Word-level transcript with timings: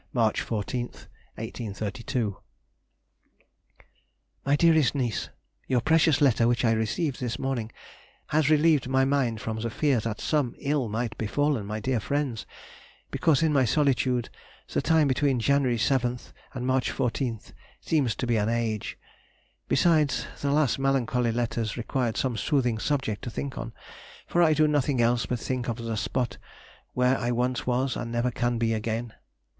_]MISS 0.15 0.39
HERSCHEL 0.39 0.63
TO 0.63 0.89
LADY 1.37 1.65
HERSCHEL. 1.67 1.75
HANOVER, 1.75 1.75
March 1.75 2.09
14, 2.09 2.21
1832. 2.25 2.37
MY 4.47 4.55
DEAREST 4.55 4.95
NIECE,— 4.95 5.29
Your 5.67 5.81
precious 5.81 6.19
letter, 6.21 6.47
which 6.47 6.65
I 6.65 6.71
received 6.71 7.19
this 7.19 7.37
morning, 7.37 7.71
has 8.29 8.49
relieved 8.49 8.87
my 8.89 9.05
mind 9.05 9.39
from 9.41 9.59
the 9.59 9.69
fear 9.69 9.99
that 9.99 10.19
some 10.19 10.55
ill 10.57 10.89
might 10.89 11.11
have 11.13 11.17
befallen 11.19 11.67
my 11.67 11.79
dear 11.79 11.99
friends, 11.99 12.47
because 13.11 13.43
in 13.43 13.53
my 13.53 13.63
solitude 13.63 14.31
the 14.69 14.81
time 14.81 15.07
between 15.07 15.39
January 15.39 15.77
7th 15.77 16.33
and 16.55 16.65
March 16.65 16.91
14th, 16.91 17.51
seems 17.79 18.15
to 18.15 18.25
be 18.25 18.37
an 18.37 18.49
age; 18.49 18.97
besides, 19.67 20.25
the 20.41 20.49
last 20.51 20.79
melancholy 20.79 21.31
letters 21.31 21.77
required 21.77 22.17
some 22.17 22.35
soothing 22.35 22.79
subject 22.79 23.21
to 23.21 23.29
think 23.29 23.55
on, 23.55 23.71
for 24.25 24.41
I 24.41 24.55
do 24.55 24.67
nothing 24.67 24.99
else 24.99 25.27
but 25.27 25.39
think 25.39 25.67
of 25.67 25.75
the 25.77 25.95
spot 25.95 26.39
where 26.93 27.19
I 27.19 27.29
once 27.29 27.67
was 27.67 27.95
and 27.95 28.11
never 28.11 28.31
can 28.31 28.57
be 28.57 28.73
again. 28.73 29.13